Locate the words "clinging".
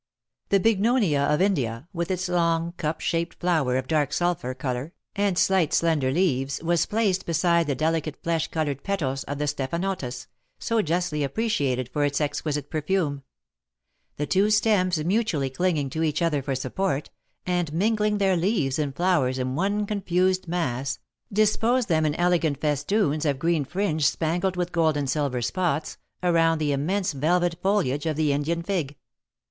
15.51-15.87